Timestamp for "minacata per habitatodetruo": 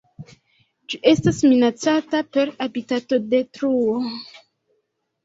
1.51-3.93